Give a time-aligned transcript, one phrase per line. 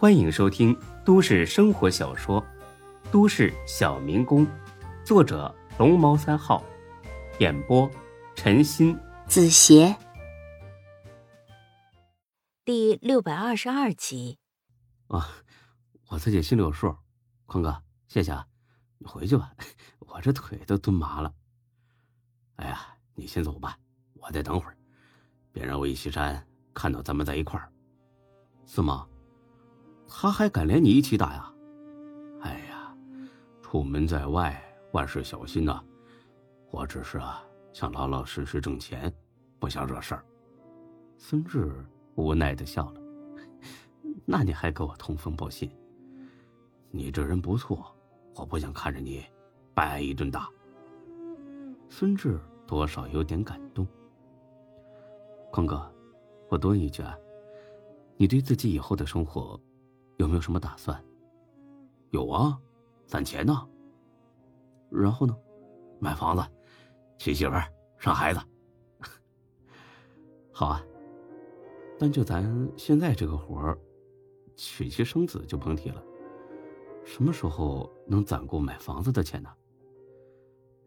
[0.00, 0.74] 欢迎收听
[1.04, 2.42] 都市生活小说
[3.12, 4.46] 《都市小民工》，
[5.04, 6.64] 作者龙猫三号，
[7.38, 7.86] 演播
[8.34, 9.94] 陈鑫、子邪，
[12.64, 14.38] 第六百二十二集。
[15.08, 15.28] 啊，
[16.08, 16.96] 我自己心里有数，
[17.44, 18.46] 坤哥，谢谢啊，
[18.96, 19.52] 你回去吧，
[20.00, 21.30] 我这腿都蹲麻了。
[22.56, 23.76] 哎呀，你先走吧，
[24.14, 24.74] 我再等会儿，
[25.52, 26.42] 别让魏西山
[26.72, 27.70] 看到咱们在一块儿。
[28.64, 29.06] 是吗？
[30.12, 31.50] 他还敢连你一起打呀？
[32.42, 32.94] 哎呀，
[33.62, 34.60] 出门在外，
[34.92, 35.80] 万事小心呐！
[36.70, 37.42] 我只是啊，
[37.72, 39.10] 想老老实实挣钱，
[39.58, 40.24] 不想惹事儿。
[41.16, 41.72] 孙志
[42.16, 43.00] 无奈的笑了。
[44.26, 45.70] 那你还给我通风报信？
[46.90, 47.96] 你这人不错，
[48.34, 49.24] 我不想看着你
[49.72, 50.48] 白挨一顿打。
[51.88, 53.86] 孙志多少有点感动。
[55.50, 55.90] 坤哥，
[56.50, 57.16] 我多问一句啊，
[58.16, 59.58] 你对自己以后的生活？
[60.20, 61.02] 有没有什么打算？
[62.10, 62.60] 有啊，
[63.06, 63.66] 攒钱呢。
[64.90, 65.34] 然后呢，
[65.98, 66.42] 买房子，
[67.16, 67.64] 娶媳妇儿，
[67.96, 68.40] 生孩子。
[70.52, 70.84] 好啊，
[71.98, 73.78] 但就咱现在这个活儿，
[74.56, 76.04] 娶妻生子就甭提了。
[77.02, 79.50] 什么时候能攒够买房子的钱呢？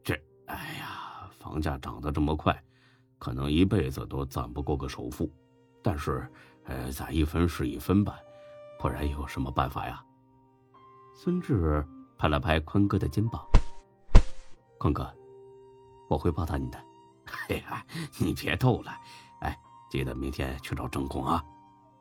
[0.04, 0.14] 这，
[0.46, 2.56] 哎呀，房价涨得这么快，
[3.18, 5.28] 可能一辈子都攒不够个首付。
[5.82, 6.24] 但是，
[6.66, 8.16] 呃，攒一分是一分吧。
[8.80, 10.04] 不然有什么办法呀？
[11.16, 11.86] 孙志
[12.18, 13.46] 拍了拍坤哥的肩膀。
[14.78, 15.10] 坤哥，
[16.10, 16.78] 我会报答你的。
[17.50, 17.86] 哎呀，
[18.20, 18.92] 你别逗了。
[19.42, 19.58] 哎，
[19.90, 21.44] 记得明天去找郑工啊。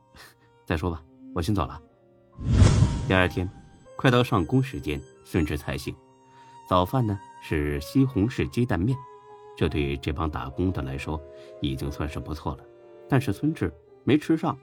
[0.67, 1.03] 再说吧，
[1.35, 1.81] 我先走了。
[3.07, 3.49] 第二天，
[3.97, 5.95] 快到上工时间，孙志才醒。
[6.69, 8.97] 早饭呢是西红柿鸡蛋面，
[9.57, 11.21] 这对这帮打工的来说
[11.61, 12.65] 已经算是不错了。
[13.09, 13.73] 但是孙志
[14.05, 14.59] 没吃上。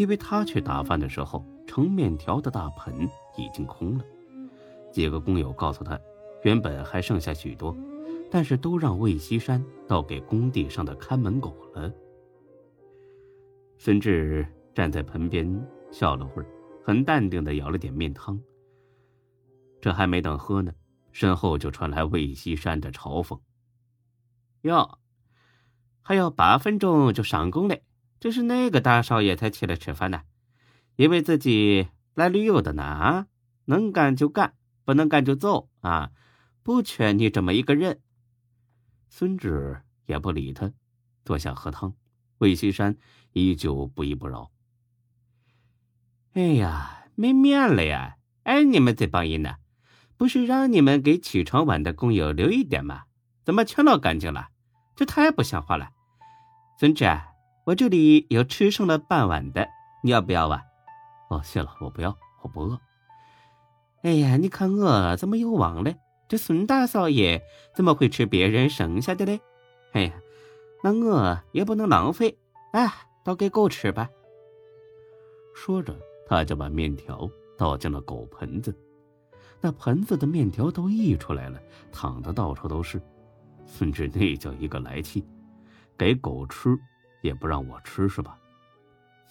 [0.00, 3.06] 因为他去打饭的时候，盛面条的大盆
[3.36, 4.04] 已经空了。
[4.90, 6.00] 几个工友告诉他，
[6.42, 7.76] 原本还剩下许多，
[8.30, 11.92] 但是都让魏西山倒给工地上的看门狗了。
[13.76, 15.46] 孙志站在盆边
[15.92, 16.48] 笑了会儿，
[16.82, 18.40] 很淡定的舀了点面汤。
[19.82, 20.72] 这还没等喝呢，
[21.12, 23.38] 身后就传来魏西山的嘲讽
[24.64, 24.98] ：“哟，
[26.00, 27.82] 还有八分钟就上工嘞！”
[28.20, 30.22] 这是哪个大少爷才起来吃饭呢？
[30.96, 32.82] 以为自己来旅游的呢？
[32.82, 33.26] 啊，
[33.64, 34.52] 能干就干，
[34.84, 36.10] 不能干就走啊！
[36.62, 38.02] 不缺你这么一个人。
[39.08, 40.70] 孙志也不理他，
[41.24, 41.94] 坐下喝汤。
[42.36, 42.98] 魏西山
[43.32, 44.50] 依旧不依不饶。
[46.34, 48.18] 哎呀，没面了呀！
[48.42, 49.56] 哎，你们这帮人呢？
[50.18, 53.04] 不是让你们给起床晚的工友留一点吗？
[53.42, 54.50] 怎么全捞干净了？
[54.94, 55.90] 这太不像话了！
[56.78, 57.06] 孙志。
[57.64, 59.68] 我这里有吃剩了半碗的，
[60.02, 60.62] 你要不要啊？
[61.28, 62.80] 哦，谢了，我不要，我不饿。
[64.02, 65.92] 哎呀，你看我怎么又忘了？
[66.26, 67.42] 这孙大少爷
[67.74, 69.40] 怎么会吃别人剩下的嘞？
[69.92, 70.14] 哎呀，
[70.82, 72.38] 那我也不能浪费，
[72.72, 72.90] 哎，
[73.24, 74.08] 倒给狗吃吧。
[75.54, 75.94] 说着，
[76.26, 77.28] 他就把面条
[77.58, 78.74] 倒进了狗盆子，
[79.60, 81.60] 那盆子的面条都溢出来了，
[81.92, 83.00] 淌的到处都是。
[83.66, 85.24] 孙志那叫一个来气，
[85.98, 86.70] 给狗吃。
[87.20, 88.36] 也不让我吃是吧？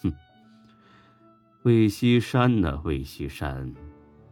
[0.02, 0.14] 哼！
[1.64, 2.82] 魏西山呢？
[2.84, 3.74] 魏西山，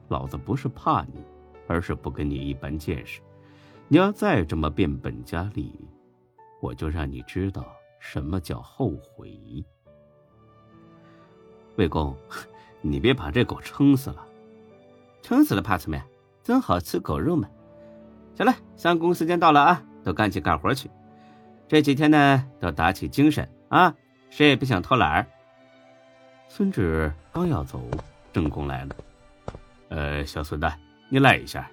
[0.08, 1.24] 老子不是怕你，
[1.68, 3.22] 而是不跟你一般见识。
[3.88, 5.74] 你要再这么变本加厉，
[6.62, 7.66] 我就让你知道
[8.00, 9.66] 什么叫后悔。
[11.76, 12.16] 魏公，
[12.82, 14.26] 你别把这狗撑死了！
[15.22, 16.06] 撑死了怕什么呀？
[16.44, 17.50] 正好吃狗肉嘛！
[18.36, 20.90] 行了，上工时间到了啊，都赶紧干活去。
[21.68, 23.94] 这几天呢，都打起精神啊！
[24.30, 25.26] 谁也别想偷懒儿。
[26.48, 27.82] 孙志刚要走，
[28.32, 28.96] 郑工来了。
[29.90, 30.72] 呃，小孙子，
[31.10, 31.70] 你来一下。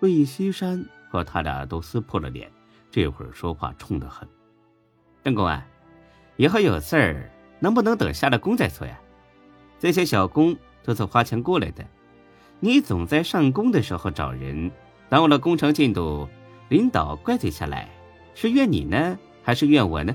[0.00, 2.50] 魏西山和他俩都撕破了脸，
[2.90, 4.28] 这会儿说话冲得很。
[5.22, 5.64] 郑工啊，
[6.36, 7.30] 以后有事儿
[7.60, 8.98] 能不能等下了工再说呀？
[9.78, 11.84] 这些小工都是花钱雇来的，
[12.58, 14.70] 你总在上工的时候找人，
[15.08, 16.28] 耽误了工程进度，
[16.68, 17.88] 领导怪罪下来。
[18.36, 20.14] 是怨你呢，还是怨我呢？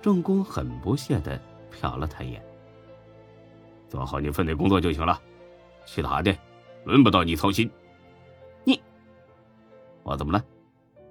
[0.00, 1.38] 郑公很不屑的
[1.70, 2.42] 瞟了他一眼。
[3.86, 5.20] 做好你分内工作就行了，
[5.84, 6.34] 其他的
[6.86, 7.70] 轮不到你操心。
[8.64, 8.80] 你，
[10.02, 10.42] 我怎么了？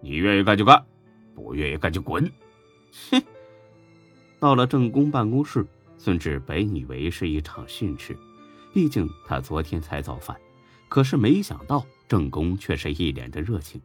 [0.01, 0.83] 你愿意干就干，
[1.35, 2.29] 不愿意干就滚。
[3.11, 3.21] 哼！
[4.39, 5.63] 到了郑公办公室，
[5.99, 8.17] 孙志本以为是一场训斥，
[8.73, 10.35] 毕竟他昨天才造反，
[10.89, 13.79] 可是没想到郑公却是一脸的热情。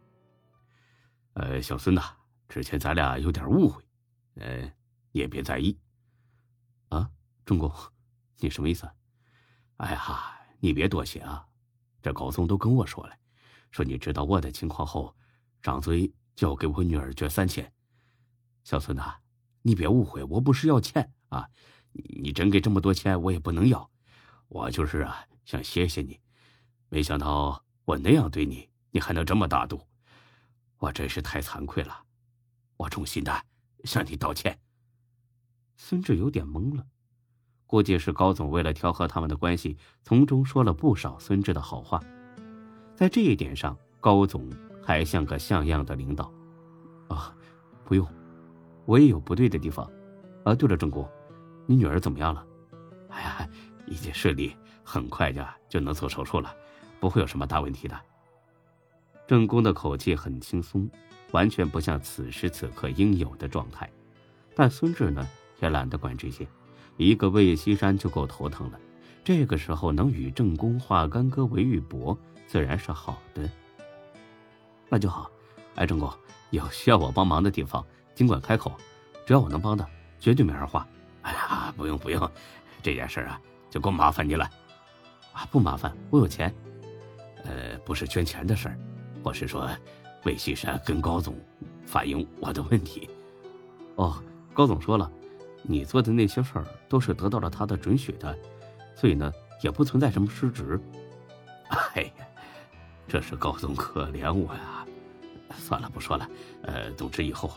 [1.39, 2.01] 呃，小孙呐，
[2.49, 3.83] 之前咱俩有点误会，
[4.37, 4.61] 呃，
[5.11, 5.77] 你也别在意。
[6.89, 7.07] 啊，
[7.45, 7.71] 钟公，
[8.39, 8.89] 你什么意思？
[9.75, 11.45] 哎呀，你别多谢啊，
[12.01, 13.15] 这高松都跟我说了，
[13.69, 15.15] 说你知道我的情况后，
[15.61, 17.71] 张嘴就要给我女儿捐三千。
[18.63, 19.03] 小孙子，
[19.61, 21.47] 你别误会，我不是要钱啊，
[21.91, 23.87] 你真给这么多钱，我也不能要。
[24.47, 26.19] 我就是啊，想谢谢你。
[26.89, 29.86] 没想到我那样对你，你还能这么大度，
[30.79, 32.03] 我真是太惭愧了。
[32.77, 33.43] 我衷心的
[33.83, 34.57] 向你道歉。
[35.75, 36.85] 孙志有点懵了，
[37.65, 41.99] 估计是高总为了调和他们的关系，从中说了不少孙志的好话。
[42.95, 44.49] 在这一点上，高总
[44.83, 46.31] 还像个像样的领导。
[47.09, 47.35] 啊，
[47.85, 48.07] 不用，
[48.85, 49.89] 我也有不对的地方。
[50.43, 51.07] 啊，对了，郑工，
[51.65, 52.45] 你女儿怎么样了？
[53.09, 53.49] 哎呀，
[53.85, 56.53] 一切顺利，很快就就能做手术了。
[56.99, 57.99] 不会有什么大问题的。
[59.27, 60.89] 郑宫的口气很轻松，
[61.31, 63.89] 完全不像此时此刻应有的状态。
[64.55, 65.27] 但孙志呢，
[65.59, 66.47] 也懒得管这些，
[66.95, 68.79] 一个魏西山就够头疼了。
[69.25, 73.49] 这个时候能与郑宫化干戈为玉帛，自然是好的。
[74.87, 75.29] 那就好。
[75.75, 76.09] 哎，郑宫，
[76.51, 77.85] 有需要我帮忙的地方，
[78.15, 78.71] 尽管开口，
[79.25, 79.85] 只要我能帮的，
[80.21, 80.87] 绝对没二话。
[81.23, 82.31] 哎呀，不用不用，
[82.81, 83.39] 这件事啊，
[83.69, 84.49] 就够麻烦你了。
[85.33, 86.55] 啊，不麻烦，我有钱。
[87.43, 88.79] 呃，不是捐钱的事儿，
[89.23, 89.69] 我是说，
[90.23, 91.35] 魏西山跟高总
[91.85, 93.09] 反映我的问题。
[93.95, 94.21] 哦，
[94.53, 95.11] 高总说了，
[95.63, 98.37] 你做的那些事儿都是得到了他的准许的，
[98.95, 99.31] 所以呢，
[99.61, 100.79] 也不存在什么失职。
[101.69, 102.25] 哎呀，
[103.07, 104.85] 这是高总可怜我呀！
[105.57, 106.29] 算了，不说了。
[106.61, 107.51] 呃，总之以后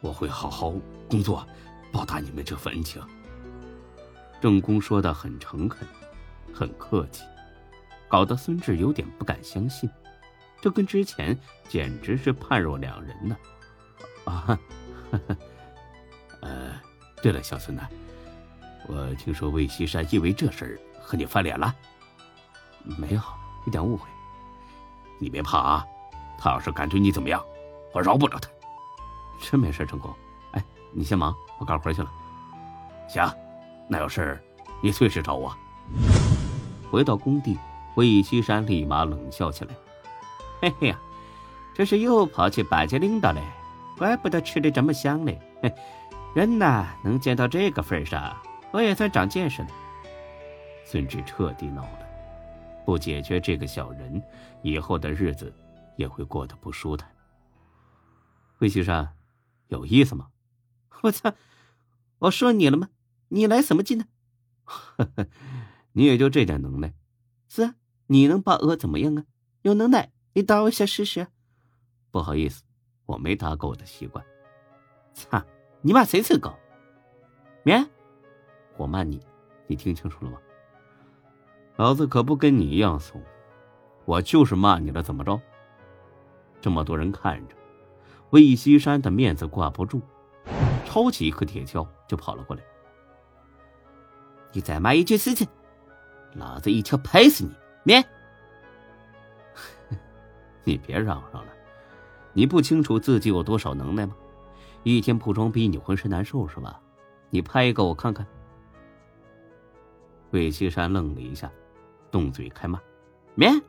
[0.00, 0.74] 我会好好
[1.08, 1.46] 工作，
[1.90, 3.00] 报答你们这份恩情。
[4.40, 5.86] 郑公说的很诚恳，
[6.52, 7.24] 很客气。
[8.08, 9.88] 搞得孙志有点不敢相信，
[10.64, 11.38] 这跟之前
[11.68, 13.36] 简直是判若两人呢！
[14.24, 14.58] 啊，
[16.40, 16.80] 呃，
[17.22, 17.86] 对了，小孙呐，
[18.88, 21.74] 我听说魏西山因为这事儿和你翻脸了？
[22.82, 23.20] 没有，
[23.66, 24.08] 一点误会。
[25.20, 25.86] 你别怕啊，
[26.38, 27.44] 他要是敢对你怎么样，
[27.92, 28.48] 我饶不了他。
[29.42, 30.10] 真没事，成功。
[30.52, 30.64] 哎，
[30.94, 32.10] 你先忙，我干活去了。
[33.06, 33.30] 行，
[33.86, 34.42] 那有事
[34.82, 35.54] 你随时找我。
[36.90, 37.58] 回到工地。
[37.96, 39.74] 魏西山立马冷笑起来
[40.64, 40.98] ：“嘿嘿呀，
[41.74, 43.42] 这是又跑去巴结领导嘞，
[43.98, 45.38] 怪不得吃的这么香嘞！
[46.34, 48.34] 人呐，能见到这个份上，
[48.72, 49.68] 我也算长见识了。”
[50.86, 51.98] 孙志彻底恼了，
[52.86, 54.22] 不解决这个小人，
[54.62, 55.54] 以后的日子
[55.98, 57.14] 也会过得不舒坦。
[58.60, 59.06] 魏西山，
[59.68, 60.28] 有意思吗？
[61.02, 61.34] 我操！
[62.20, 62.88] 我说你了吗？
[63.28, 64.06] 你来什么劲呢？
[64.64, 65.26] 呵呵，
[65.92, 66.94] 你也就这点能耐，
[67.50, 67.74] 是啊。
[68.06, 69.24] 你能把我怎么样啊？
[69.60, 71.26] 有能耐，你打我一下试试。
[72.10, 72.62] 不好意思，
[73.06, 74.24] 我没打狗的习惯。
[75.14, 75.42] 操，
[75.80, 76.52] 你骂谁是狗？
[77.62, 77.84] 咩？
[78.76, 79.24] 我骂你，
[79.68, 80.38] 你听清楚了吗？
[81.76, 83.22] 老子可不跟你一样怂，
[84.04, 85.40] 我就是骂你了，怎么着？
[86.60, 87.54] 这么多人看着，
[88.30, 90.00] 魏西山的面子挂不住，
[90.84, 92.62] 抄起一颗铁锹就跑了过来。
[94.52, 95.46] 你再骂一句试试，
[96.34, 97.52] 老子一锹拍死你！
[97.84, 98.04] 免，
[100.64, 101.52] 你别嚷嚷了，
[102.32, 104.16] 你不清楚自己有多少能耐吗？
[104.82, 106.80] 一天不装逼你浑身难受是吧？
[107.30, 108.26] 你拍一个我看看。
[110.30, 111.50] 魏西山愣了一下，
[112.10, 112.80] 动嘴开骂
[113.34, 113.62] ：“免，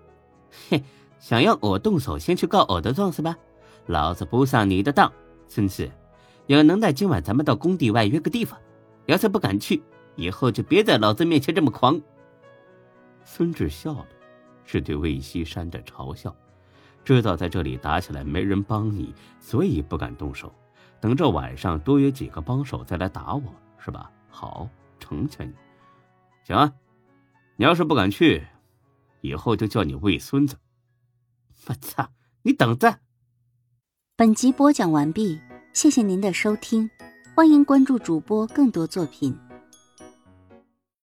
[0.69, 0.83] 嘿，
[1.19, 3.37] 想要我动手，先去告我的状是吧？
[3.85, 5.11] 老子不上你的当，
[5.47, 5.89] 孙子，
[6.47, 8.59] 有能耐今晚咱们到工地外约个地方，
[9.05, 9.83] 要是不敢去，
[10.15, 12.01] 以后就别在老子面前这么狂。”
[13.23, 14.07] 孙志笑了，
[14.65, 16.35] 是对魏西山的嘲笑。
[17.05, 20.51] 知道在这里打起来没人帮你，所以不敢动手。
[20.99, 23.43] 等着晚上多约几个帮手再来打我，
[23.77, 24.11] 是吧？
[24.27, 24.67] 好，
[24.99, 25.53] 成全你。
[26.43, 26.73] 行啊，
[27.57, 28.43] 你要是不敢去，
[29.21, 30.57] 以后就叫你魏孙子。
[31.67, 32.09] 我操，
[32.41, 32.97] 你等着！
[34.15, 35.39] 本集播讲完毕，
[35.73, 36.89] 谢谢您的收听，
[37.35, 39.37] 欢迎关注主播更多作品。